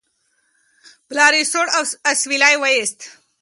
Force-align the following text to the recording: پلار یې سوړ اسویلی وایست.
پلار 1.07 1.33
یې 1.37 1.43
سوړ 1.51 1.67
اسویلی 2.11 2.55
وایست. 2.59 2.99